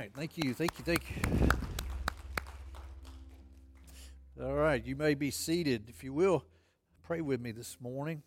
[0.00, 0.12] right.
[0.16, 0.54] Thank you.
[0.54, 0.84] Thank you.
[0.84, 1.16] Thank you.
[4.42, 4.82] All right.
[4.82, 5.90] You may be seated.
[5.90, 6.42] If you will,
[7.02, 8.22] pray with me this morning.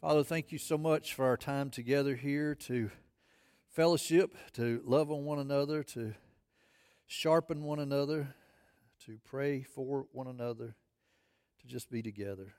[0.00, 2.92] Father, thank you so much for our time together here to
[3.68, 6.14] fellowship, to love on one another, to
[7.08, 8.36] sharpen one another,
[9.06, 10.76] to pray for one another,
[11.62, 12.54] to just be together.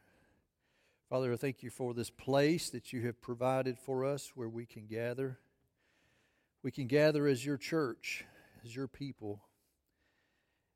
[1.10, 4.66] Father, I thank you for this place that you have provided for us where we
[4.66, 5.40] can gather
[6.68, 8.26] we can gather as your church,
[8.66, 9.42] as your people.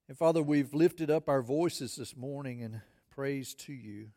[0.08, 4.12] And Father, we've lifted up our voices this morning in praise to you,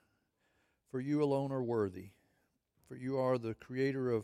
[0.93, 2.11] for you alone are worthy.
[2.87, 4.23] For you are the creator of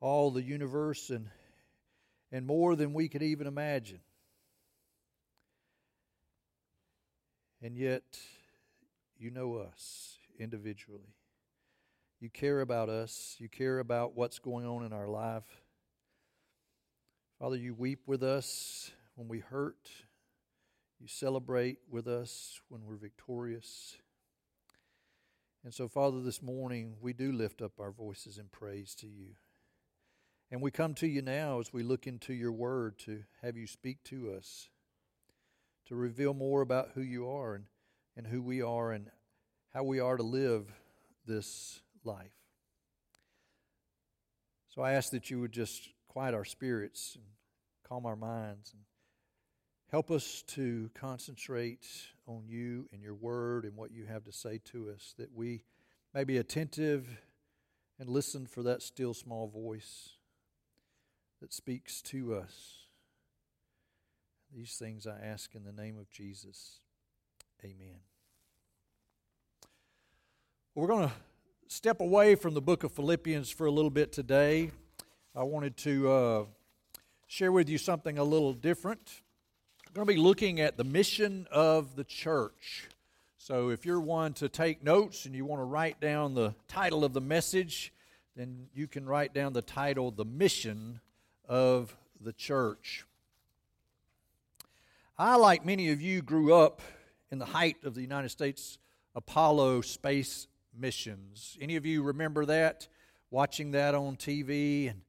[0.00, 1.28] all the universe and,
[2.32, 4.00] and more than we could even imagine.
[7.62, 8.18] And yet,
[9.16, 11.14] you know us individually.
[12.18, 13.36] You care about us.
[13.38, 15.63] You care about what's going on in our life.
[17.40, 19.90] Father, you weep with us when we hurt.
[21.00, 23.96] You celebrate with us when we're victorious.
[25.64, 29.34] And so, Father, this morning we do lift up our voices in praise to you.
[30.52, 33.66] And we come to you now as we look into your word to have you
[33.66, 34.68] speak to us,
[35.88, 37.64] to reveal more about who you are and,
[38.16, 39.10] and who we are and
[39.72, 40.72] how we are to live
[41.26, 42.36] this life.
[44.68, 47.24] So I ask that you would just quiet our spirits and
[47.86, 48.82] calm our minds and
[49.90, 51.88] help us to concentrate
[52.28, 55.64] on you and your word and what you have to say to us, that we
[56.14, 57.18] may be attentive
[57.98, 60.10] and listen for that still small voice
[61.40, 62.86] that speaks to us.
[64.54, 66.78] These things I ask in the name of Jesus.
[67.64, 67.98] Amen.
[70.76, 71.14] We're going to
[71.66, 74.70] step away from the book of Philippians for a little bit today.
[75.34, 76.10] I wanted to.
[76.10, 76.44] Uh,
[77.34, 79.22] share with you something a little different.
[79.88, 82.88] We're going to be looking at the mission of the church.
[83.38, 87.04] So if you're one to take notes and you want to write down the title
[87.04, 87.92] of the message,
[88.36, 91.00] then you can write down the title, The Mission
[91.48, 93.04] of the Church.
[95.18, 96.82] I, like many of you, grew up
[97.32, 98.78] in the height of the United States
[99.16, 101.58] Apollo space missions.
[101.60, 102.86] Any of you remember that?
[103.30, 105.00] Watching that on TV and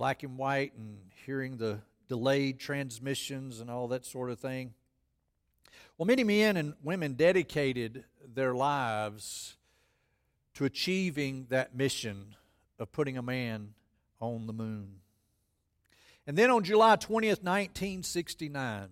[0.00, 0.96] black and white and
[1.26, 1.78] hearing the
[2.08, 4.72] delayed transmissions and all that sort of thing.
[5.98, 9.58] Well, many men and women dedicated their lives
[10.54, 12.34] to achieving that mission
[12.78, 13.74] of putting a man
[14.22, 15.00] on the moon.
[16.26, 18.88] And then on July 20th, 1969,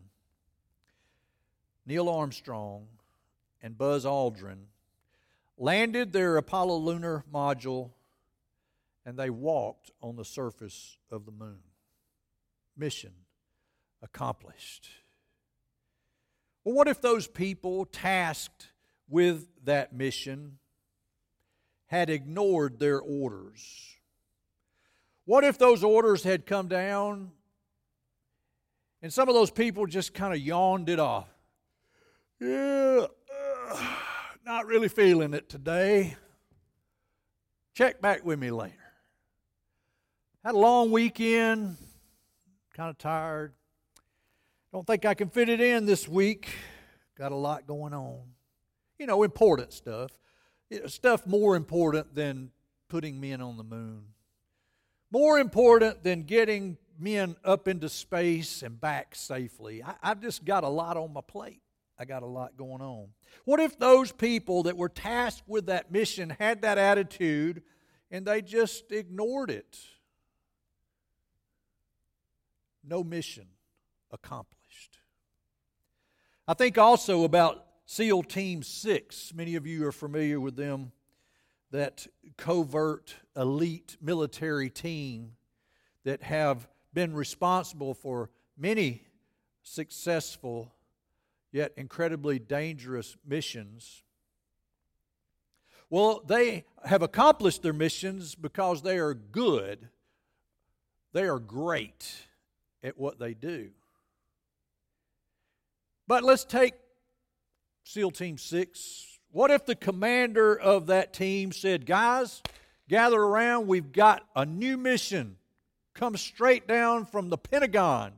[1.87, 2.87] Neil Armstrong
[3.63, 4.65] and Buzz Aldrin
[5.57, 7.93] landed their Apollo lunar module
[9.09, 11.61] and they walked on the surface of the moon.
[12.77, 13.13] Mission
[14.03, 14.91] accomplished.
[16.63, 18.67] Well, what if those people tasked
[19.09, 20.59] with that mission
[21.87, 23.97] had ignored their orders?
[25.25, 27.31] What if those orders had come down
[29.01, 31.31] and some of those people just kind of yawned it off?
[32.39, 33.07] Yeah,
[33.71, 33.87] uh,
[34.45, 36.15] not really feeling it today.
[37.73, 38.78] Check back with me later.
[40.45, 41.77] Had a long weekend,
[42.73, 43.53] kind of tired.
[44.73, 46.49] Don't think I can fit it in this week.
[47.17, 48.21] Got a lot going on.
[49.01, 50.13] You know, important stuff.
[50.87, 52.53] Stuff more important than
[52.89, 54.05] putting men on the moon.
[55.11, 59.83] More important than getting men up into space and back safely.
[59.83, 61.63] I, have just got a lot on my plate.
[61.99, 63.09] I got a lot going on.
[63.45, 67.63] What if those people that were tasked with that mission had that attitude
[68.09, 69.77] and they just ignored it?
[72.89, 73.47] No mission
[74.11, 74.99] accomplished.
[76.47, 79.35] I think also about SEAL Team 6.
[79.35, 80.93] Many of you are familiar with them,
[81.71, 82.07] that
[82.37, 85.33] covert elite military team
[86.05, 89.03] that have been responsible for many
[89.63, 90.73] successful
[91.53, 94.03] yet incredibly dangerous missions.
[95.91, 99.89] Well, they have accomplished their missions because they are good,
[101.13, 102.28] they are great
[102.83, 103.71] at what they do.
[106.07, 106.75] But let's take
[107.85, 109.19] SEAL Team 6.
[109.31, 112.43] What if the commander of that team said, Guys,
[112.89, 115.37] gather around, we've got a new mission.
[115.95, 118.13] Come straight down from the Pentagon,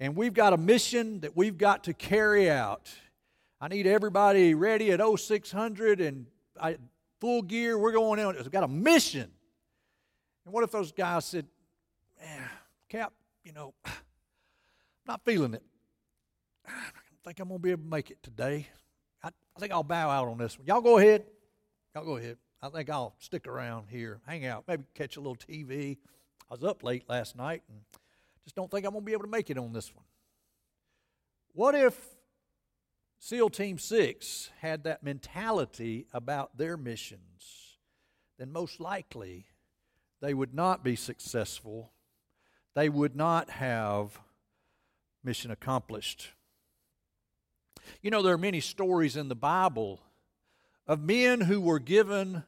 [0.00, 2.90] and we've got a mission that we've got to carry out.
[3.60, 6.26] I need everybody ready at 0600 and
[6.60, 6.76] I,
[7.20, 7.76] full gear.
[7.76, 8.26] We're going in.
[8.28, 9.30] We've got a mission.
[10.44, 11.46] And what if those guys said,
[12.88, 13.12] Cap,
[13.48, 13.92] you know, I'm
[15.06, 15.62] not feeling it.
[16.68, 16.70] I
[17.24, 18.68] think I'm going to be able to make it today.
[19.24, 20.66] I, I think I'll bow out on this one.
[20.66, 21.24] Y'all go ahead.
[21.94, 22.36] Y'all go ahead.
[22.60, 25.96] I think I'll stick around here, hang out, maybe catch a little TV.
[26.50, 27.78] I was up late last night and
[28.44, 30.04] just don't think I'm going to be able to make it on this one.
[31.52, 31.96] What if
[33.20, 37.78] SEAL Team 6 had that mentality about their missions?
[38.38, 39.46] Then most likely
[40.20, 41.92] they would not be successful.
[42.78, 44.20] They would not have
[45.24, 46.28] mission accomplished.
[48.02, 50.00] You know, there are many stories in the Bible
[50.86, 52.44] of men who were given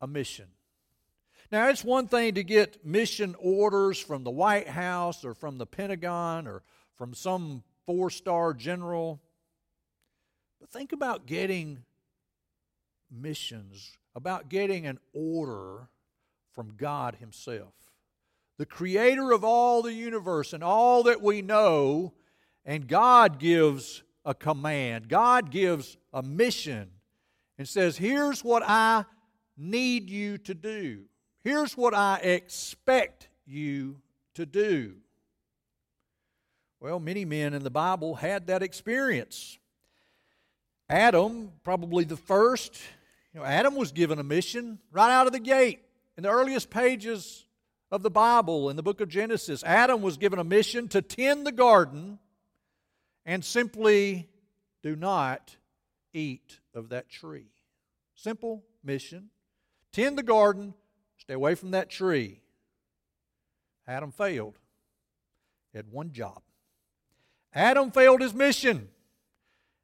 [0.00, 0.46] a mission.
[1.52, 5.66] Now, it's one thing to get mission orders from the White House or from the
[5.66, 6.64] Pentagon or
[6.96, 9.20] from some four star general.
[10.58, 11.84] But think about getting
[13.08, 15.86] missions, about getting an order
[16.52, 17.74] from God Himself,
[18.60, 22.12] the creator of all the universe and all that we know.
[22.66, 26.90] And God gives a command, God gives a mission
[27.56, 29.06] and says, Here's what I
[29.56, 31.04] need you to do.
[31.42, 33.96] Here's what I expect you
[34.34, 34.96] to do.
[36.80, 39.58] Well, many men in the Bible had that experience.
[40.86, 42.78] Adam, probably the first,
[43.32, 45.80] you know, Adam was given a mission right out of the gate.
[46.18, 47.46] In the earliest pages
[47.90, 51.46] of the Bible, in the book of Genesis, Adam was given a mission to tend
[51.46, 52.18] the garden
[53.26, 54.28] and simply
[54.82, 55.56] do not
[56.12, 57.46] eat of that tree.
[58.14, 59.30] Simple mission.
[59.92, 60.74] Tend the garden,
[61.18, 62.40] stay away from that tree.
[63.88, 64.58] Adam failed.
[65.72, 66.42] He had one job.
[67.52, 68.88] Adam failed his mission.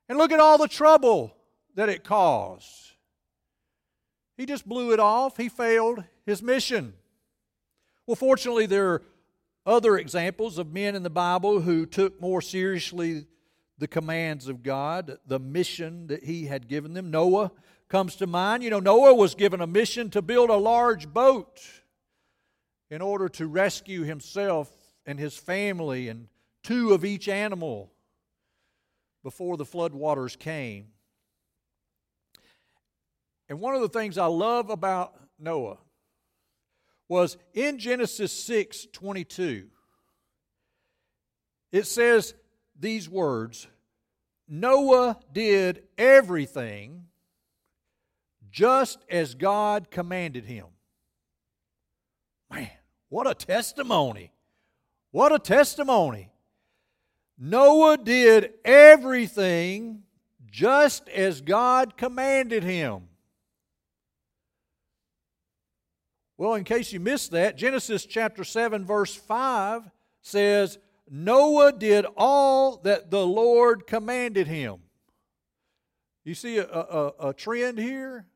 [0.08, 1.34] And look at all the trouble
[1.74, 2.92] that it caused.
[4.36, 5.36] He just blew it off.
[5.36, 6.92] He failed his mission.
[8.06, 9.02] Well, fortunately, there are
[9.66, 13.26] other examples of men in the Bible who took more seriously
[13.78, 17.10] the commands of God, the mission that He had given them.
[17.10, 17.50] Noah
[17.88, 18.62] comes to mind.
[18.62, 21.60] You know, Noah was given a mission to build a large boat
[22.90, 24.70] in order to rescue himself
[25.04, 26.28] and his family and
[26.62, 27.92] two of each animal
[29.24, 30.86] before the floodwaters came.
[33.48, 35.78] And one of the things I love about Noah
[37.08, 39.68] was in Genesis 6 22,
[41.72, 42.34] it says
[42.78, 43.66] these words
[44.48, 47.06] Noah did everything
[48.50, 50.66] just as God commanded him.
[52.50, 52.70] Man,
[53.08, 54.32] what a testimony!
[55.10, 56.30] What a testimony!
[57.38, 60.02] Noah did everything
[60.50, 63.08] just as God commanded him.
[66.38, 69.88] Well, in case you missed that, Genesis chapter 7, verse 5
[70.20, 70.78] says,
[71.08, 74.80] Noah did all that the Lord commanded him.
[76.24, 78.26] You see a, a, a trend here?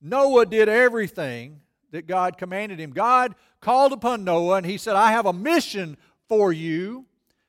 [0.00, 2.90] Noah did everything that God commanded him.
[2.92, 5.96] God called upon Noah and he said, I have a mission
[6.28, 7.06] for you.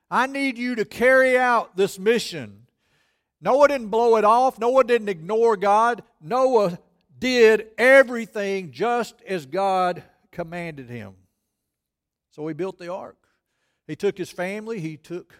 [0.09, 2.65] I need you to carry out this mission.
[3.39, 4.59] Noah didn't blow it off.
[4.59, 6.03] Noah didn't ignore God.
[6.21, 6.79] Noah
[7.21, 11.13] did everything just as God commanded him.
[12.31, 13.17] So he built the ark.
[13.87, 15.33] He took his family, he took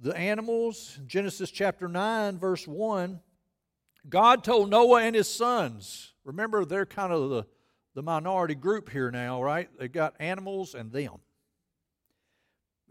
[0.00, 0.98] the animals.
[1.06, 3.20] Genesis chapter 9, verse 1.
[4.08, 7.46] God told Noah and his sons, remember, they're kind of the,
[7.94, 9.68] the minority group here now, right?
[9.78, 11.18] They've got animals and them.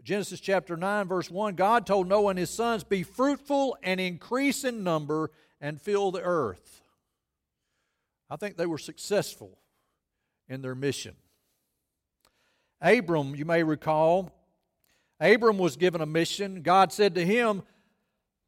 [0.02, 4.64] Genesis chapter 9, verse 1 God told Noah and his sons, Be fruitful and increase
[4.64, 6.81] in number and fill the earth.
[8.32, 9.58] I think they were successful
[10.48, 11.16] in their mission.
[12.80, 14.32] Abram, you may recall,
[15.20, 16.62] Abram was given a mission.
[16.62, 17.62] God said to him,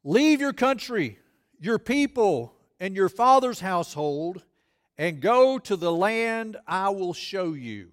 [0.03, 1.19] Leave your country,
[1.59, 4.41] your people, and your father's household,
[4.97, 7.89] and go to the land I will show you.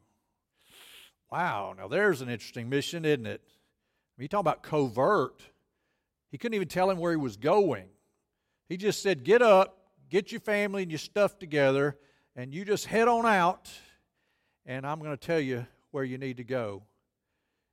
[1.31, 3.43] Wow, now there's an interesting mission, isn't it?
[3.45, 5.43] I mean, you talk about covert.
[6.31, 7.85] He couldn't even tell him where he was going.
[8.71, 9.82] He just said, Get up,
[10.12, 11.97] get your family and your stuff together,
[12.37, 13.71] and you just head on out,
[14.66, 16.83] and I'm going to tell you where you need to go.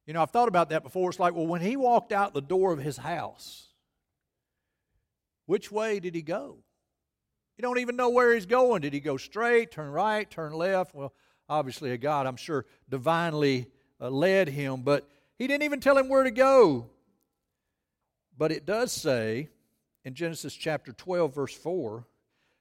[0.07, 1.09] You know, I've thought about that before.
[1.09, 3.67] It's like, well, when he walked out the door of his house,
[5.47, 6.57] which way did he go?
[7.57, 8.83] You don't even know where he's going.
[8.83, 10.95] Did he go straight, turn right, turn left?
[10.95, 11.13] Well,
[11.49, 13.67] obviously, a God, I'm sure, divinely
[13.99, 16.89] uh, led him, but he didn't even tell him where to go.
[18.37, 19.49] But it does say
[20.05, 22.05] in Genesis chapter 12, verse 4,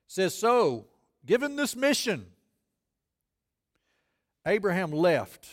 [0.09, 0.87] says, So,
[1.25, 2.27] given this mission,
[4.45, 5.47] Abraham left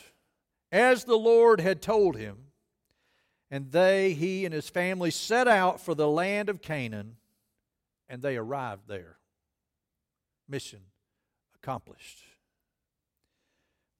[0.71, 2.37] as the Lord had told him,
[3.51, 7.17] And they, he and his family, set out for the land of Canaan,
[8.09, 9.17] and they arrived there.
[10.47, 10.79] Mission
[11.55, 12.23] accomplished.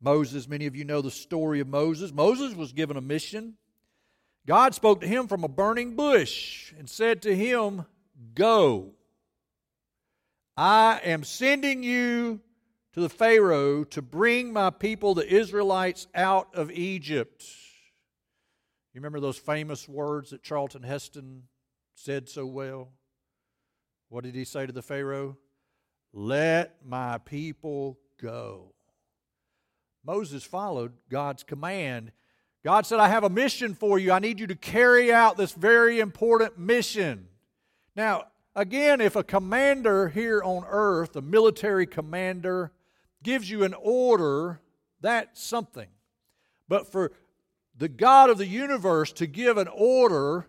[0.01, 2.13] Moses, many of you know the story of Moses.
[2.13, 3.55] Moses was given a mission.
[4.45, 7.85] God spoke to him from a burning bush and said to him,
[8.35, 8.91] Go.
[10.57, 12.39] I am sending you
[12.93, 17.43] to the Pharaoh to bring my people, the Israelites, out of Egypt.
[18.93, 21.43] You remember those famous words that Charlton Heston
[21.95, 22.89] said so well?
[24.07, 25.37] What did he say to the Pharaoh?
[26.13, 28.73] Let my people go.
[30.05, 32.13] Moses followed God's command.
[32.63, 34.13] God said, I have a mission for you.
[34.13, 37.27] I need you to carry out this very important mission.
[37.95, 42.71] Now, again, if a commander here on earth, a military commander,
[43.23, 44.61] gives you an order,
[45.01, 45.87] that's something.
[46.67, 47.11] But for
[47.77, 50.47] the God of the universe to give an order,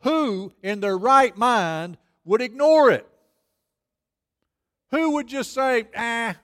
[0.00, 3.06] who in their right mind would ignore it?
[4.90, 6.36] Who would just say, ah,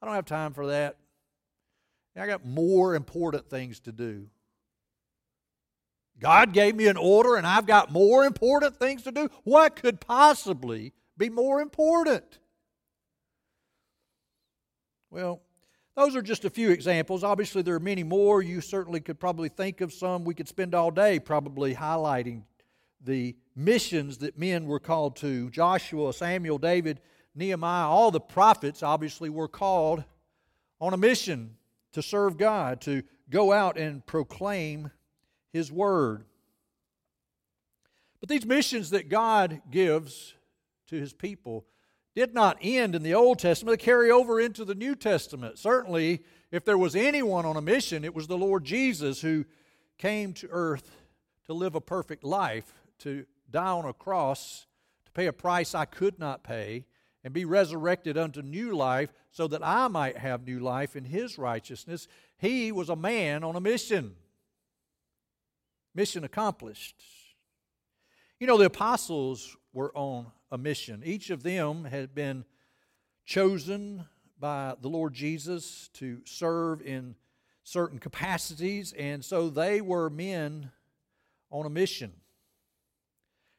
[0.00, 0.96] I don't have time for that?
[2.16, 4.26] I got more important things to do.
[6.20, 9.28] God gave me an order and I've got more important things to do.
[9.44, 12.38] What could possibly be more important?
[15.10, 15.40] Well,
[15.96, 17.24] those are just a few examples.
[17.24, 18.42] Obviously, there are many more.
[18.42, 20.24] You certainly could probably think of some.
[20.24, 22.42] We could spend all day probably highlighting
[23.02, 25.50] the missions that men were called to.
[25.50, 27.00] Joshua, Samuel, David,
[27.34, 30.04] Nehemiah, all the prophets obviously were called
[30.80, 31.56] on a mission
[31.92, 34.90] to serve God, to go out and proclaim
[35.52, 36.24] His word.
[38.20, 40.34] But these missions that God gives
[40.88, 41.64] to His people
[42.14, 45.58] did not end in the Old Testament, they carry over into the New Testament.
[45.58, 49.44] Certainly, if there was anyone on a mission, it was the Lord Jesus who
[49.96, 50.96] came to earth
[51.46, 54.66] to live a perfect life, to die on a cross,
[55.04, 56.84] to pay a price I could not pay,
[57.22, 61.38] and be resurrected unto new life so that I might have new life in his
[61.38, 62.08] righteousness.
[62.38, 64.14] He was a man on a mission.
[65.94, 67.02] Mission accomplished.
[68.38, 71.02] You know, the apostles were on a mission.
[71.04, 72.44] Each of them had been
[73.24, 74.04] chosen
[74.38, 77.14] by the Lord Jesus to serve in
[77.62, 80.70] certain capacities, and so they were men
[81.50, 82.12] on a mission.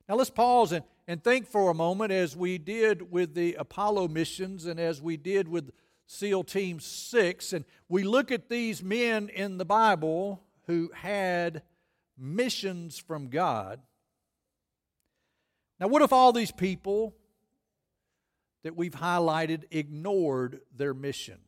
[0.09, 4.09] Now let's pause and, and think for a moment as we did with the Apollo
[4.09, 5.71] missions and as we did with
[6.07, 11.61] SEAL Team 6, and we look at these men in the Bible who had
[12.21, 13.81] missions from God.
[15.79, 17.15] Now, what if all these people
[18.63, 21.39] that we've highlighted ignored their mission?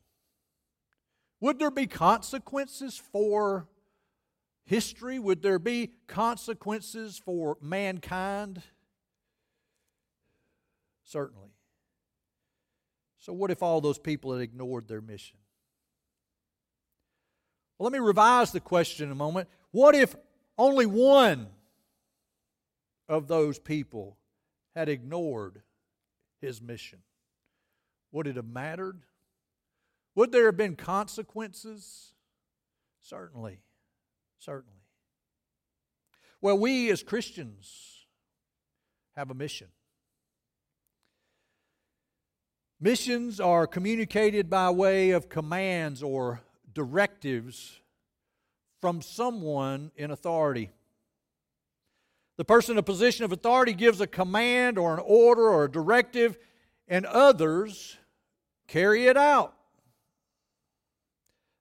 [1.40, 3.68] Would there be consequences for
[4.64, 5.18] history?
[5.18, 8.62] Would there be consequences for mankind?
[11.04, 11.50] Certainly.
[13.18, 15.38] So, what if all those people had ignored their mission?
[17.78, 19.48] Well, let me revise the question a moment.
[19.70, 20.14] What if
[20.58, 21.48] only one
[23.08, 24.16] of those people
[24.74, 25.62] had ignored
[26.40, 27.00] his mission?
[28.12, 29.02] Would it have mattered?
[30.14, 32.12] Would there have been consequences?
[33.02, 33.58] Certainly.
[34.38, 34.78] Certainly.
[36.40, 38.06] Well, we as Christians
[39.16, 39.68] have a mission.
[42.80, 46.42] Missions are communicated by way of commands or
[46.72, 47.80] directives
[48.84, 50.68] from someone in authority.
[52.36, 55.70] The person in a position of authority gives a command or an order or a
[55.70, 56.36] directive,
[56.86, 57.96] and others
[58.68, 59.54] carry it out.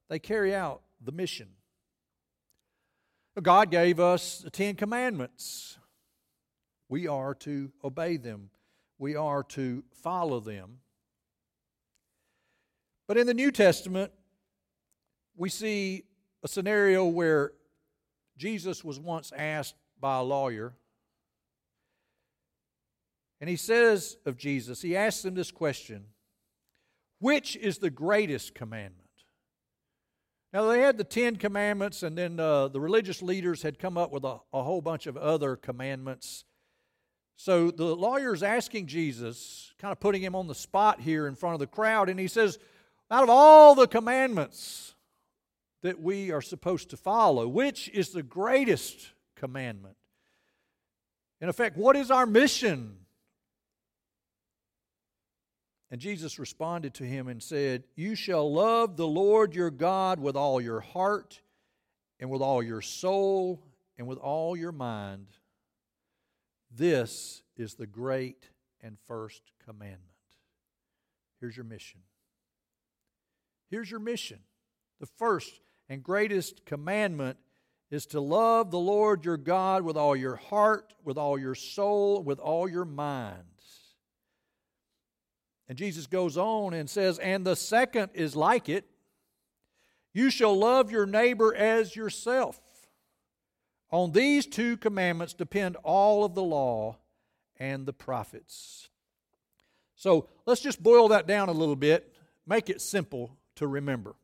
[0.10, 1.48] They carry out the mission.
[3.42, 5.78] God gave us the Ten Commandments.
[6.90, 8.50] We are to obey them,
[9.00, 10.80] we are to follow them.
[13.08, 14.12] But in the New Testament,
[15.38, 16.04] we see
[16.44, 17.54] a scenario where
[18.38, 20.74] Jesus was once asked by a lawyer.
[23.40, 26.06] And he says of Jesus, he asks him this question
[27.20, 29.00] Which is the greatest commandment?
[30.52, 34.12] Now, they had the Ten Commandments, and then uh, the religious leaders had come up
[34.12, 36.46] with a, a whole bunch of other commandments.
[37.38, 41.56] So the lawyer's asking Jesus, kind of putting him on the spot here in front
[41.56, 42.60] of the crowd, and he says,
[43.10, 44.94] Out of all the commandments
[45.84, 49.96] that we are supposed to follow, which is the greatest commandment?
[51.40, 52.98] In effect, what is our mission?
[55.92, 60.36] And Jesus responded to him and said, You shall love the Lord your God with
[60.36, 61.42] all your heart,
[62.20, 63.64] and with all your soul,
[63.98, 65.28] and with all your mind.
[66.72, 68.50] This is the great
[68.82, 70.02] and first commandment.
[71.40, 72.00] Here's your mission.
[73.70, 74.40] Here's your mission.
[75.00, 75.60] The first
[75.90, 77.38] and greatest commandment
[77.92, 82.24] is to love the Lord your God with all your heart, with all your soul,
[82.24, 83.44] with all your mind.
[85.68, 88.86] And Jesus goes on and says, And the second is like it
[90.14, 92.62] you shall love your neighbor as yourself.
[93.90, 96.98] On these two commandments depend all of the law
[97.58, 98.90] and the prophets.
[99.96, 102.14] So let's just boil that down a little bit,
[102.46, 104.16] make it simple to remember.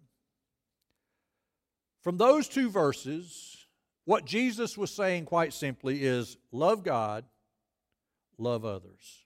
[2.01, 3.67] From those two verses,
[4.05, 7.25] what Jesus was saying quite simply is love God,
[8.37, 9.25] love others.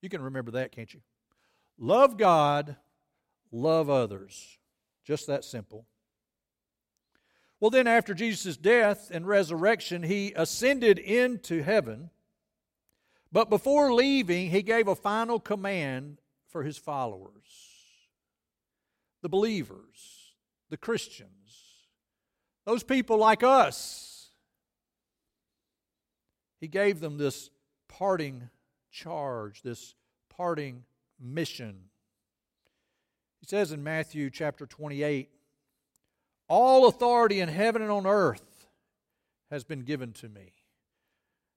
[0.00, 1.00] You can remember that, can't you?
[1.78, 2.76] Love God,
[3.50, 4.58] love others.
[5.04, 5.86] Just that simple.
[7.60, 12.10] Well, then, after Jesus' death and resurrection, he ascended into heaven.
[13.30, 16.18] But before leaving, he gave a final command
[16.48, 17.44] for his followers,
[19.22, 20.21] the believers,
[20.72, 21.28] the Christians,
[22.64, 24.30] those people like us.
[26.60, 27.50] He gave them this
[27.88, 28.48] parting
[28.90, 29.94] charge, this
[30.30, 30.84] parting
[31.20, 31.76] mission.
[33.40, 35.28] He says in Matthew chapter 28
[36.48, 38.66] All authority in heaven and on earth
[39.50, 40.54] has been given to me.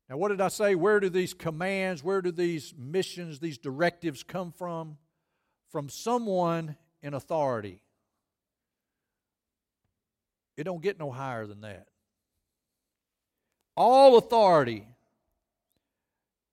[0.09, 0.75] Now, what did I say?
[0.75, 4.97] Where do these commands, where do these missions, these directives come from?
[5.69, 7.79] From someone in authority.
[10.57, 11.87] It don't get no higher than that.
[13.75, 14.87] All authority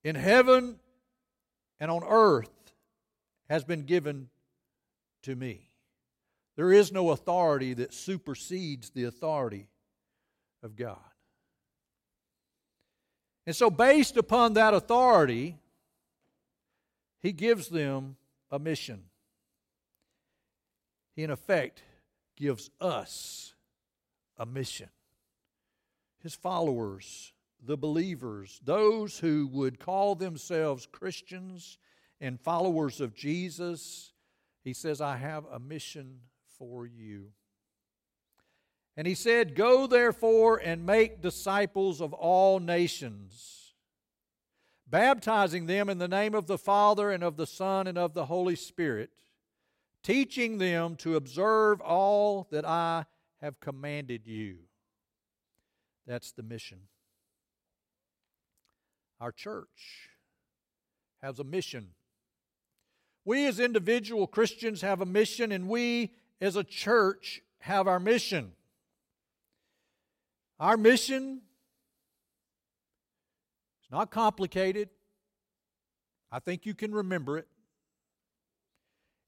[0.02, 0.80] in heaven
[1.78, 2.50] and on earth
[3.49, 4.28] has been given
[5.23, 5.68] to me.
[6.56, 9.68] There is no authority that supersedes the authority
[10.62, 10.99] of God.
[13.46, 15.57] And so, based upon that authority,
[17.20, 18.16] he gives them
[18.50, 19.05] a mission.
[21.16, 21.83] He, in effect,
[22.37, 23.52] gives us
[24.42, 24.88] a mission.
[26.18, 27.33] His followers,
[27.64, 31.78] the believers, those who would call themselves Christians
[32.20, 34.12] and followers of Jesus,
[34.64, 36.18] he says, I have a mission
[36.59, 37.28] for you.
[38.96, 43.74] And he said, Go therefore and make disciples of all nations,
[44.88, 48.26] baptizing them in the name of the Father and of the Son and of the
[48.26, 49.11] Holy Spirit,
[50.02, 53.07] teaching them to observe all that I
[53.42, 54.57] have commanded you.
[56.07, 56.78] That's the mission.
[59.20, 60.09] Our church
[61.20, 61.88] has a mission
[63.24, 68.52] we as individual Christians have a mission, and we as a church have our mission.
[70.59, 71.40] Our mission
[73.85, 74.88] is not complicated.
[76.33, 77.46] I think you can remember it.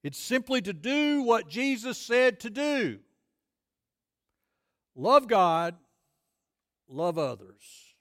[0.03, 2.99] It's simply to do what Jesus said to do
[4.95, 5.75] love God,
[6.89, 7.95] love others.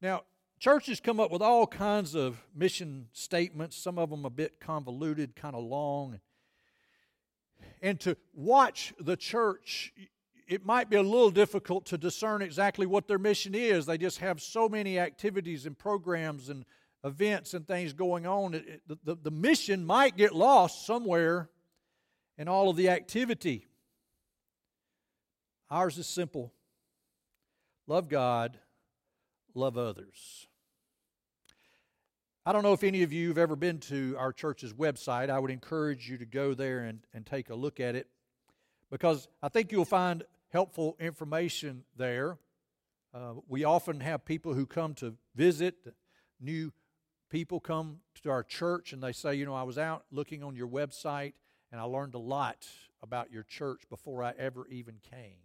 [0.00, 0.22] Now,
[0.64, 5.36] Churches come up with all kinds of mission statements, some of them a bit convoluted,
[5.36, 6.20] kind of long.
[7.82, 9.92] And to watch the church,
[10.48, 13.84] it might be a little difficult to discern exactly what their mission is.
[13.84, 16.64] They just have so many activities and programs and
[17.04, 18.54] events and things going on.
[18.54, 21.50] It, it, the, the mission might get lost somewhere
[22.38, 23.66] in all of the activity.
[25.74, 26.52] Ours is simple
[27.88, 28.60] love God,
[29.56, 30.46] love others.
[32.46, 35.30] I don't know if any of you have ever been to our church's website.
[35.30, 38.06] I would encourage you to go there and, and take a look at it
[38.88, 42.38] because I think you'll find helpful information there.
[43.12, 45.92] Uh, we often have people who come to visit,
[46.40, 46.72] new
[47.30, 50.54] people come to our church and they say, You know, I was out looking on
[50.54, 51.32] your website
[51.72, 52.64] and I learned a lot
[53.02, 55.43] about your church before I ever even came.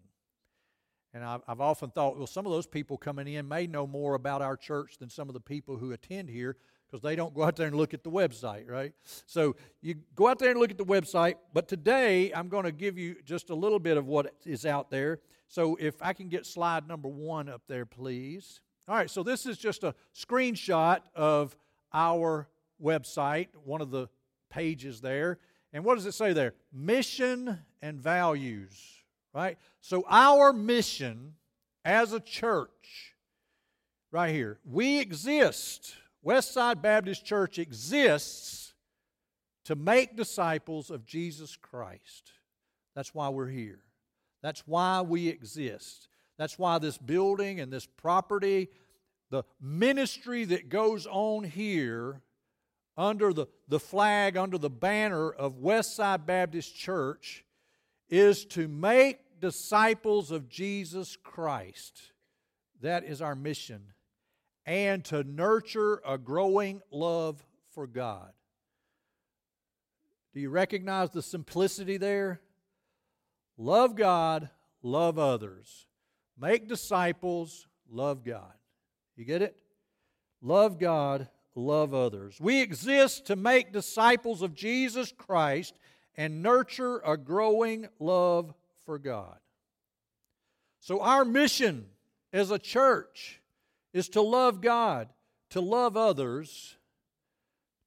[1.14, 4.14] And I've, I've often thought, well, some of those people coming in may know more
[4.14, 6.56] about our church than some of the people who attend here
[6.90, 8.94] because they don't go out there and look at the website, right?
[9.26, 12.72] So you go out there and look at the website, but today I'm going to
[12.72, 15.20] give you just a little bit of what is out there.
[15.48, 18.62] So if I can get slide number one up there, please.
[18.88, 21.56] All right, so this is just a screenshot of
[21.94, 22.48] our
[22.82, 24.10] website, one of the
[24.50, 25.38] pages there.
[25.74, 26.54] And what does it say there?
[26.74, 28.74] Mission and values,
[29.34, 29.58] right?
[29.82, 31.36] So our mission
[31.86, 33.16] as a church,
[34.12, 38.74] right here, we exist Westside Baptist Church exists
[39.66, 42.32] to make disciples of Jesus Christ.
[42.96, 43.80] That's why we're here.
[44.42, 46.08] That's why we exist.
[46.38, 48.70] That's why this building and this property,
[49.30, 52.22] the ministry that goes on here
[52.98, 57.46] under the, the flag, under the banner of Westside Baptist Church,
[58.10, 62.12] is to make disciples of Jesus Christ.
[62.82, 63.82] That is our mission.
[64.66, 68.32] And to nurture a growing love for God.
[70.34, 72.40] Do you recognize the simplicity there?
[73.58, 74.50] Love God,
[74.84, 75.88] love others.
[76.40, 78.54] Make disciples, love God.
[79.16, 79.56] You get it?
[80.42, 82.40] Love God, love others.
[82.40, 85.78] We exist to make disciples of Jesus Christ
[86.20, 88.54] and nurture a growing love
[88.86, 89.38] for God.
[90.82, 91.86] So, our mission
[92.34, 93.40] as a church
[93.94, 95.08] is to love God,
[95.52, 96.76] to love others,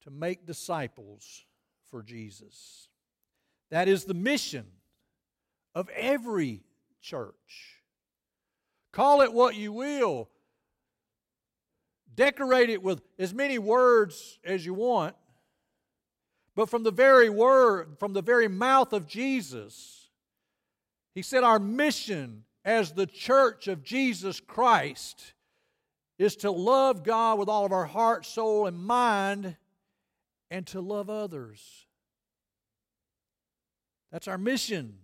[0.04, 1.44] to make disciples
[1.90, 2.88] for Jesus.
[3.70, 4.64] That is the mission
[5.74, 6.62] of every
[7.02, 7.82] church.
[8.92, 10.30] Call it what you will,
[12.14, 15.16] decorate it with as many words as you want,
[16.54, 20.10] but from the very word, from the very mouth of Jesus,
[21.14, 25.34] he said, Our mission as the church of Jesus Christ
[26.18, 29.56] is to love God with all of our heart, soul, and mind,
[30.50, 31.86] and to love others.
[34.12, 34.98] That's our mission.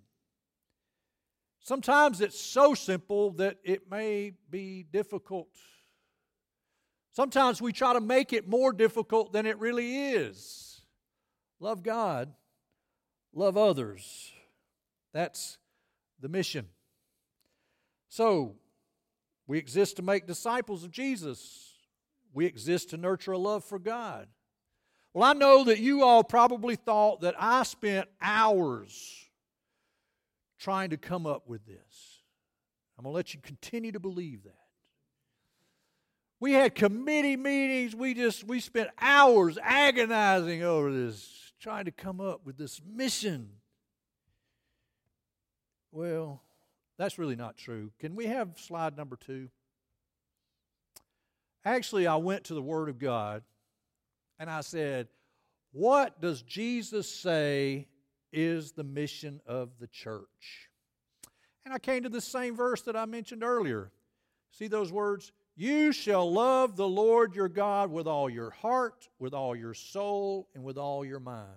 [1.61, 5.49] Sometimes it's so simple that it may be difficult.
[7.13, 10.68] Sometimes we try to make it more difficult than it really is.
[11.61, 12.33] Love God,
[13.33, 14.33] love others.
[15.13, 15.59] That's
[16.21, 16.67] the mission.
[18.09, 18.55] So,
[19.47, 21.75] we exist to make disciples of Jesus.
[22.33, 24.29] We exist to nurture a love for God.
[25.15, 29.27] Well, I know that you all probably thought that I spent hours
[30.59, 32.23] trying to come up with this.
[32.97, 34.55] I'm going to let you continue to believe that.
[36.41, 37.97] We had committee meetings.
[37.97, 43.51] We just we spent hours agonizing over this, trying to come up with this mission.
[45.91, 46.43] Well,
[46.99, 47.93] that's really not true.
[47.99, 49.49] Can we have slide number two?
[51.65, 53.43] Actually, I went to the Word of God
[54.39, 55.09] and I said,
[55.73, 57.89] What does Jesus say
[58.33, 60.69] is the mission of the church?
[61.65, 63.91] And I came to the same verse that I mentioned earlier.
[64.53, 65.33] See those words?
[65.61, 70.49] You shall love the Lord your God with all your heart, with all your soul,
[70.55, 71.49] and with all your mind.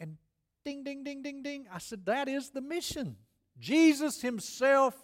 [0.00, 0.16] And
[0.64, 1.66] ding, ding, ding, ding, ding.
[1.72, 3.14] I said, That is the mission.
[3.60, 4.96] Jesus Himself,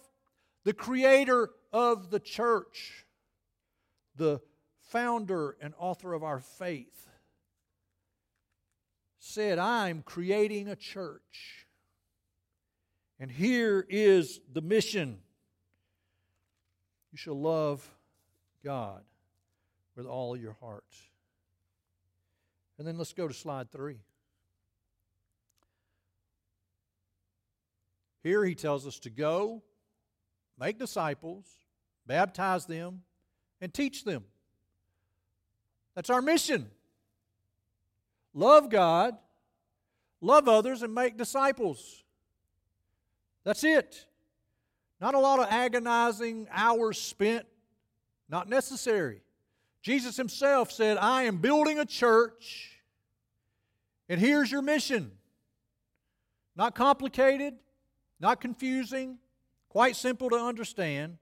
[0.65, 3.05] the creator of the church,
[4.17, 4.41] the
[4.89, 7.07] founder and author of our faith,
[9.19, 11.65] said, I'm creating a church.
[13.21, 15.19] And here is the mission
[17.15, 17.89] you shall love
[18.61, 19.01] God
[19.95, 20.83] with all your heart.
[22.77, 23.99] And then let's go to slide three.
[28.21, 29.63] Here he tells us to go,
[30.59, 31.45] make disciples,
[32.05, 33.03] baptize them,
[33.61, 34.25] and teach them.
[35.95, 36.69] That's our mission.
[38.33, 39.15] Love God,
[40.19, 42.03] love others, and make disciples.
[43.45, 44.05] That's it.
[44.99, 47.45] Not a lot of agonizing hours spent,
[48.29, 49.21] not necessary.
[49.81, 52.81] Jesus himself said, I am building a church,
[54.09, 55.11] and here's your mission.
[56.55, 57.55] Not complicated,
[58.19, 59.17] not confusing,
[59.69, 61.17] quite simple to understand.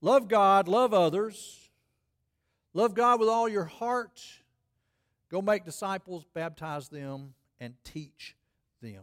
[0.00, 1.68] Love God, love others.
[2.72, 4.22] Love God with all your heart.
[5.30, 8.36] Go make disciples, baptize them, and teach
[8.80, 9.02] them.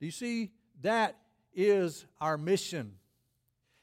[0.00, 0.50] Do you see?
[0.80, 1.16] That
[1.54, 2.94] is our mission.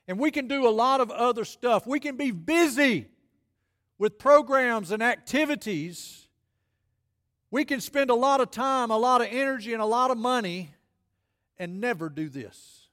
[0.10, 1.86] And we can do a lot of other stuff.
[1.86, 3.06] We can be busy
[4.00, 6.28] with programs and activities.
[7.52, 10.18] We can spend a lot of time, a lot of energy, and a lot of
[10.18, 10.72] money
[11.60, 12.88] and never do this.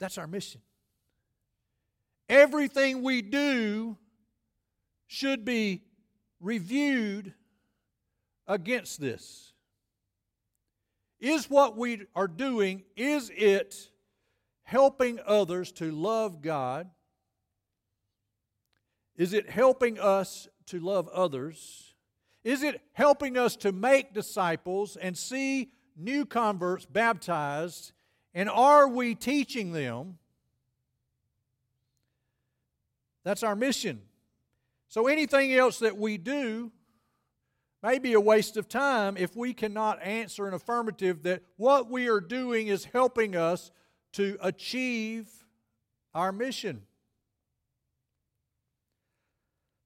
[0.00, 0.60] That's our mission.
[2.28, 3.96] Everything we do
[5.06, 5.84] should be
[6.40, 7.32] reviewed
[8.48, 9.53] against this.
[11.24, 13.88] Is what we are doing, is it
[14.62, 16.90] helping others to love God?
[19.16, 21.94] Is it helping us to love others?
[22.44, 27.92] Is it helping us to make disciples and see new converts baptized?
[28.34, 30.18] And are we teaching them?
[33.22, 34.02] That's our mission.
[34.88, 36.70] So anything else that we do,
[37.84, 42.08] may be a waste of time if we cannot answer an affirmative that what we
[42.08, 43.70] are doing is helping us
[44.10, 45.28] to achieve
[46.14, 46.80] our mission.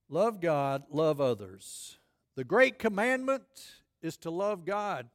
[0.08, 1.98] Love God, love others.
[2.36, 3.42] The great commandment
[4.00, 5.08] is to love God.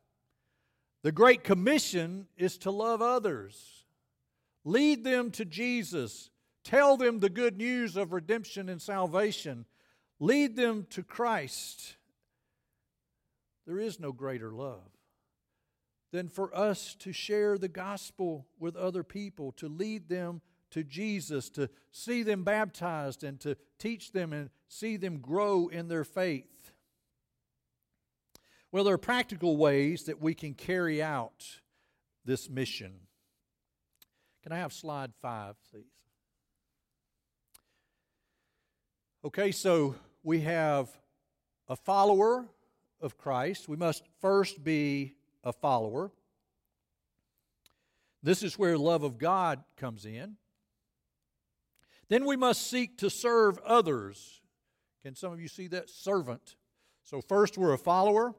[1.03, 3.85] The great commission is to love others.
[4.65, 6.31] Lead them to Jesus.
[6.65, 9.63] Tell them the good news of redemption and salvation.
[10.19, 11.95] Lead them to Christ.
[13.65, 14.89] There is no greater love
[16.11, 21.49] than for us to share the gospel with other people, to lead them to Jesus,
[21.51, 26.71] to see them baptized, and to teach them and see them grow in their faith.
[28.71, 31.45] Well, there are practical ways that we can carry out
[32.25, 32.93] this mission.
[34.41, 35.85] Can I have slide five, please?
[39.23, 40.89] Okay, so we have
[41.69, 42.45] a follower
[43.03, 43.69] of Christ.
[43.69, 45.13] We must first be
[45.43, 46.11] a follower.
[48.23, 50.37] This is where love of God comes in.
[52.07, 54.41] Then we must seek to serve others.
[55.03, 55.89] Can some of you see that?
[55.89, 56.55] Servant.
[57.03, 58.33] So, first we're a follower,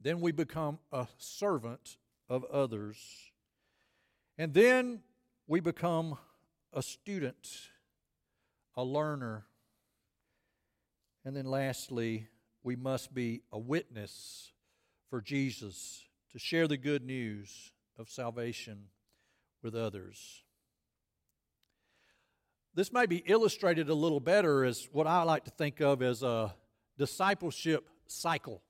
[0.00, 2.98] then we become a servant of others.
[4.36, 5.02] And then
[5.46, 6.16] we become
[6.72, 7.68] a student,
[8.76, 9.46] a learner.
[11.24, 12.28] And then lastly,
[12.62, 14.52] we must be a witness
[15.08, 18.84] for Jesus to share the good news of salvation
[19.62, 20.42] with others.
[22.74, 26.22] This may be illustrated a little better as what I like to think of as
[26.22, 26.54] a
[26.96, 28.62] discipleship cycle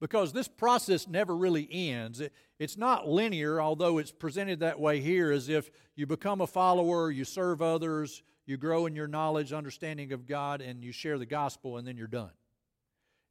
[0.00, 2.20] because this process never really ends.
[2.20, 6.46] It, it's not linear, although it's presented that way here, as if you become a
[6.46, 11.18] follower, you serve others, you grow in your knowledge, understanding of God, and you share
[11.18, 12.30] the gospel, and then you're done.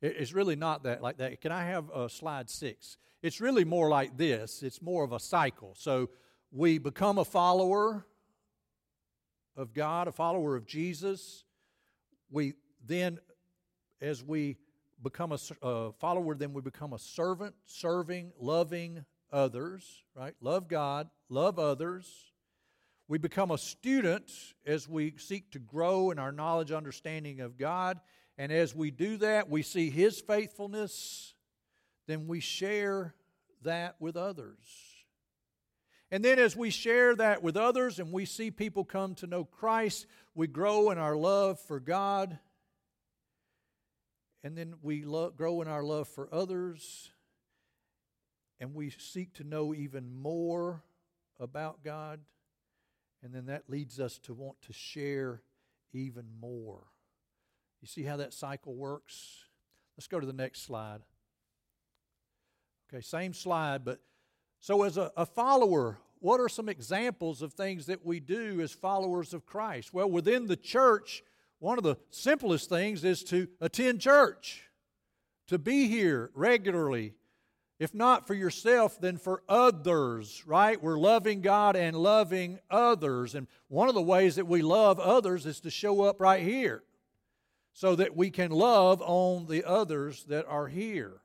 [0.01, 1.39] It, it's really not that like that.
[1.41, 2.97] Can I have uh, slide six?
[3.21, 4.63] It's really more like this.
[4.63, 5.73] It's more of a cycle.
[5.77, 6.09] So
[6.51, 8.05] we become a follower
[9.55, 11.43] of God, a follower of Jesus.
[12.29, 12.53] We
[12.85, 13.19] then,
[14.01, 14.57] as we
[15.01, 20.33] become a follower, then we become a servant, serving, loving others, right?
[20.41, 22.31] Love God, love others.
[23.07, 24.31] We become a student
[24.65, 27.99] as we seek to grow in our knowledge, understanding of God.
[28.37, 31.33] And as we do that, we see His faithfulness,
[32.07, 33.15] then we share
[33.63, 34.57] that with others.
[36.09, 39.43] And then as we share that with others and we see people come to know
[39.43, 42.39] Christ, we grow in our love for God
[44.47, 47.11] and then we lo- grow in our love for others,
[48.61, 50.83] and we seek to know even more
[51.37, 52.21] about God,
[53.21, 55.41] and then that leads us to want to share
[55.91, 56.85] even more.
[57.81, 59.43] You see how that cycle works?
[59.97, 61.01] Let's go to the next slide.
[62.89, 63.99] Okay, same slide, but
[64.59, 68.71] so as a, a follower, what are some examples of things that we do as
[68.71, 69.93] followers of Christ?
[69.93, 71.23] Well, within the church,
[71.59, 74.63] one of the simplest things is to attend church,
[75.47, 77.13] to be here regularly.
[77.79, 80.81] If not for yourself, then for others, right?
[80.81, 83.35] We're loving God and loving others.
[83.35, 86.83] And one of the ways that we love others is to show up right here
[87.77, 91.21] so that we can love on the others that are here.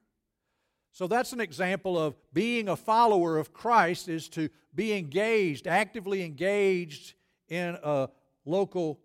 [0.91, 6.23] So that's an example of being a follower of Christ is to be engaged, actively
[6.23, 7.15] engaged
[7.49, 8.11] in a
[8.45, 9.01] local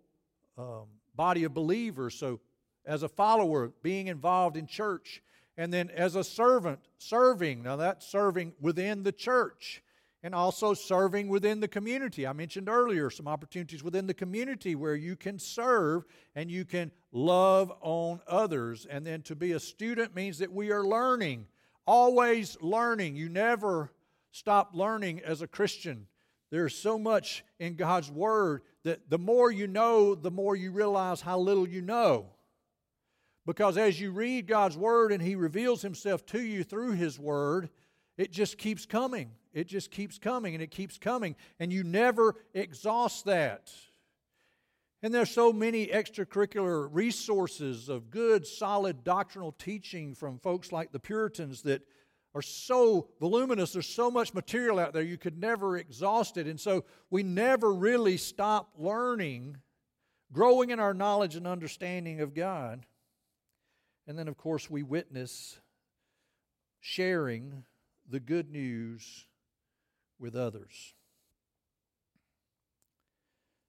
[0.58, 2.14] um, body of believers.
[2.14, 2.38] So,
[2.84, 5.22] as a follower, being involved in church.
[5.56, 7.62] And then as a servant, serving.
[7.62, 9.82] Now, that's serving within the church
[10.22, 12.26] and also serving within the community.
[12.26, 16.04] I mentioned earlier some opportunities within the community where you can serve
[16.34, 18.86] and you can love on others.
[18.90, 21.46] And then to be a student means that we are learning,
[21.86, 23.14] always learning.
[23.14, 23.92] You never
[24.32, 26.06] stop learning as a Christian.
[26.50, 31.20] There's so much in God's Word that the more you know, the more you realize
[31.20, 32.26] how little you know.
[33.46, 37.70] Because as you read God's Word and He reveals Himself to you through His Word,
[38.16, 39.30] it just keeps coming.
[39.52, 41.36] It just keeps coming and it keeps coming.
[41.58, 43.72] And you never exhaust that.
[45.02, 50.98] And there's so many extracurricular resources of good, solid doctrinal teaching from folks like the
[50.98, 51.82] Puritans that
[52.34, 53.72] are so voluminous.
[53.72, 56.46] There's so much material out there, you could never exhaust it.
[56.46, 59.58] And so we never really stop learning,
[60.32, 62.84] growing in our knowledge and understanding of God.
[64.06, 65.60] And then, of course, we witness
[66.80, 67.64] sharing
[68.08, 69.26] the good news
[70.18, 70.94] with others.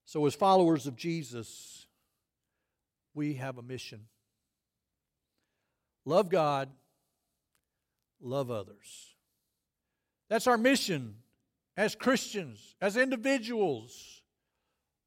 [0.05, 1.85] So, as followers of Jesus,
[3.13, 4.05] we have a mission.
[6.05, 6.69] love God,
[8.19, 9.13] love others.
[10.29, 11.15] That's our mission
[11.77, 14.21] as Christians, as individuals.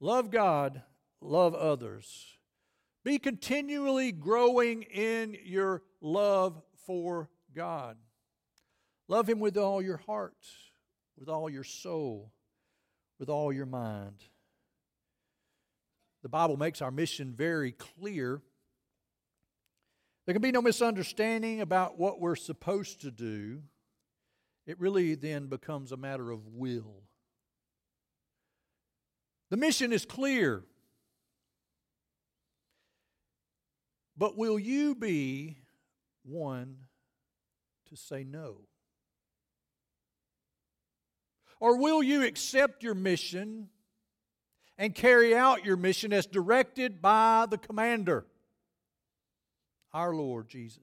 [0.01, 0.83] Love God,
[1.21, 2.39] love others.
[3.05, 7.97] Be continually growing in your love for God.
[9.09, 10.37] Love Him with all your heart,
[11.19, 12.33] with all your soul,
[13.19, 14.25] with all your mind.
[16.23, 18.41] The Bible makes our mission very clear.
[20.25, 23.63] There can be no misunderstanding about what we're supposed to do.
[24.67, 27.03] It really then becomes a matter of will.
[29.51, 30.63] The mission is clear.
[34.17, 35.59] But will you be
[36.23, 36.77] one
[37.89, 38.59] to say no?
[41.63, 43.69] Or will you accept your mission
[44.77, 48.27] and carry out your mission as directed by the commander,
[49.95, 50.81] our Lord Jesus?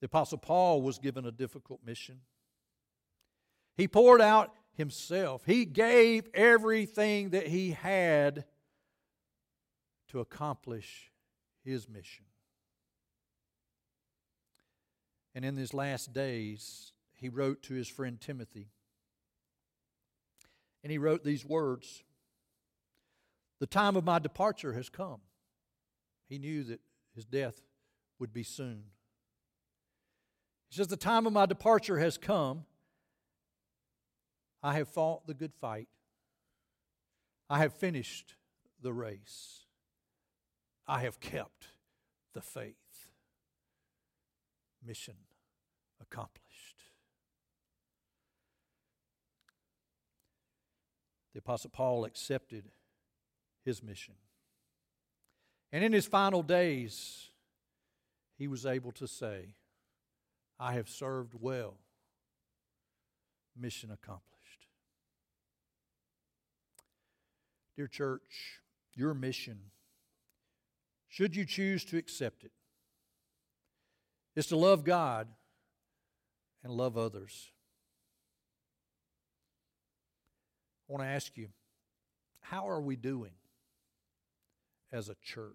[0.00, 2.22] The Apostle Paul was given a difficult mission.
[3.76, 8.46] He poured out himself, he gave everything that he had
[10.08, 11.12] to accomplish
[11.64, 12.24] his mission.
[15.36, 18.68] And in his last days, he wrote to his friend Timothy.
[20.82, 22.02] And he wrote these words
[23.58, 25.20] The time of my departure has come.
[26.28, 26.80] He knew that
[27.14, 27.60] his death
[28.18, 28.84] would be soon.
[30.68, 32.64] He says, The time of my departure has come.
[34.62, 35.88] I have fought the good fight.
[37.48, 38.34] I have finished
[38.82, 39.66] the race.
[40.86, 41.68] I have kept
[42.34, 42.74] the faith.
[44.84, 45.14] Mission
[46.00, 46.45] accomplished.
[51.36, 52.64] The Apostle Paul accepted
[53.62, 54.14] his mission.
[55.70, 57.28] And in his final days,
[58.38, 59.54] he was able to say,
[60.58, 61.74] I have served well.
[63.54, 64.66] Mission accomplished.
[67.76, 68.62] Dear church,
[68.94, 69.58] your mission
[71.06, 72.52] should you choose to accept it,
[74.34, 75.28] is to love God
[76.64, 77.52] and love others.
[80.88, 81.48] I want to ask you,
[82.40, 83.32] how are we doing
[84.92, 85.52] as a church?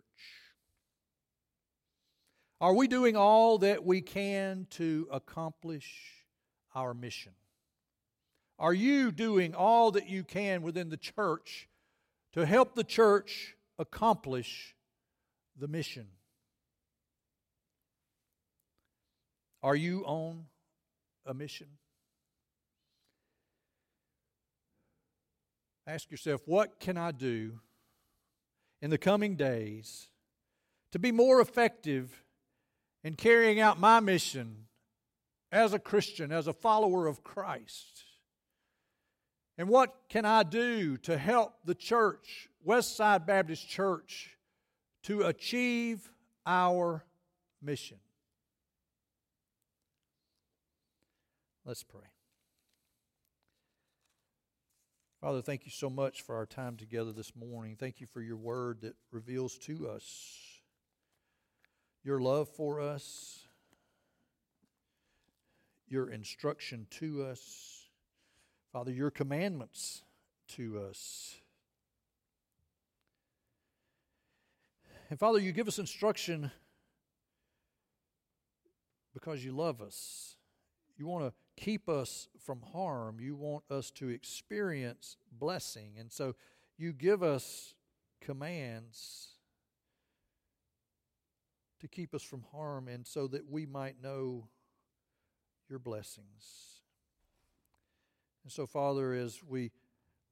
[2.60, 6.24] Are we doing all that we can to accomplish
[6.76, 7.34] our mission?
[8.60, 11.67] Are you doing all that you can within the church
[12.34, 14.76] to help the church accomplish
[15.58, 16.08] the mission.
[19.63, 20.46] Are you on
[21.26, 21.67] a mission?
[25.91, 27.60] Ask yourself, what can I do
[28.82, 30.08] in the coming days
[30.93, 32.23] to be more effective
[33.04, 34.67] in carrying out my mission
[35.51, 38.06] as a Christian, as a follower of Christ?
[39.58, 44.38] And what can I do to help the church, Westside Baptist Church,
[45.04, 46.10] to achieve
[46.45, 47.04] our
[47.62, 47.97] mission.
[51.65, 52.11] Let's pray.
[55.22, 57.76] Father, thank you so much for our time together this morning.
[57.76, 60.52] Thank you for your word that reveals to us
[62.04, 63.46] your love for us,
[65.88, 67.86] your instruction to us,
[68.74, 70.02] Father, your commandments
[70.48, 71.36] to us.
[75.12, 76.50] And Father, you give us instruction
[79.14, 80.38] because you love us.
[80.98, 83.20] You want to keep us from harm.
[83.20, 85.94] You want us to experience blessing.
[85.98, 86.36] And so
[86.78, 87.76] you give us
[88.20, 89.30] commands
[91.80, 94.48] to keep us from harm and so that we might know
[95.70, 96.82] your blessings.
[98.44, 99.72] And so, Father, as we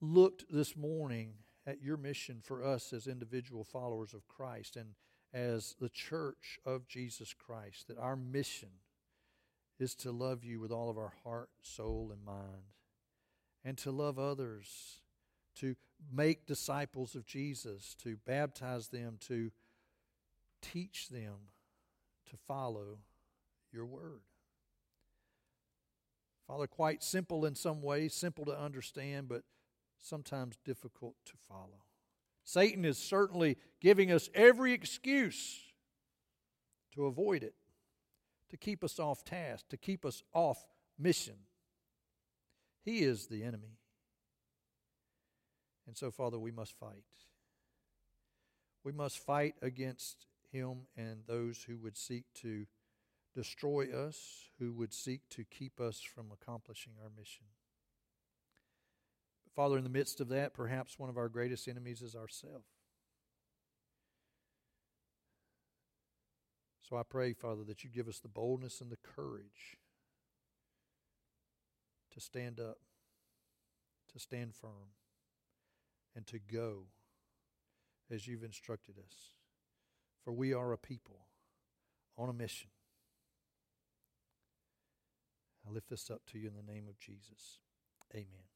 [0.02, 1.34] looked this morning
[1.66, 4.96] at your mission for us as individual followers of Christ and
[5.34, 8.70] as the church of Jesus Christ, that our mission
[9.80, 12.74] is to love you with all of our heart, soul, and mind,
[13.64, 15.00] and to love others,
[15.56, 15.76] to
[16.12, 19.52] make disciples of Jesus, to baptize them, to
[20.62, 21.36] teach them
[22.30, 23.00] to follow
[23.72, 24.22] your word.
[26.48, 29.44] Father, quite simple in some ways, simple to understand, but
[30.00, 31.84] sometimes difficult to follow.
[32.44, 35.60] Satan is certainly giving us every excuse
[36.96, 37.54] to avoid it,
[38.50, 40.66] to keep us off task, to keep us off
[40.98, 41.36] mission.
[42.84, 43.78] He is the enemy.
[45.88, 47.04] And so, Father, we must fight.
[48.84, 52.66] We must fight against him and those who would seek to
[53.36, 57.46] destroy us, who would seek to keep us from accomplishing our mission.
[59.56, 62.79] Father, in the midst of that, perhaps one of our greatest enemies is ourselves.
[66.90, 69.78] So I pray, Father, that you give us the boldness and the courage
[72.12, 72.80] to stand up,
[74.12, 74.96] to stand firm,
[76.16, 76.86] and to go
[78.10, 79.36] as you've instructed us.
[80.24, 81.28] For we are a people
[82.18, 82.70] on a mission.
[85.68, 87.60] I lift this up to you in the name of Jesus.
[88.16, 88.49] Amen.